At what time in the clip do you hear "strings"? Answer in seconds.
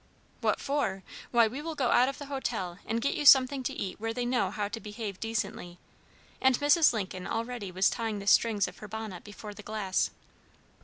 8.25-8.67